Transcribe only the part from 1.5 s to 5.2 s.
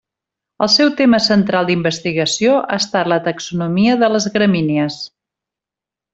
d'investigació ha estat la taxonomia de les gramínies.